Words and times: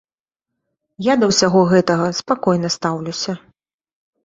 Я 1.07 1.13
да 1.23 1.29
ўсяго 1.33 1.61
гэтага 1.73 2.09
спакойна 2.23 2.73
стаўлюся. 2.79 3.39